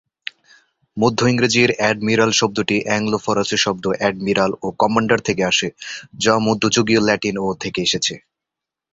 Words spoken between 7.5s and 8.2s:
থেকে এসেছে।